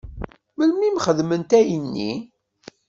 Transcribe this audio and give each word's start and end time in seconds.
Melmi 0.57 0.83
i 0.87 0.89
m-xedment 0.95 1.49
ayenni? 1.59 2.11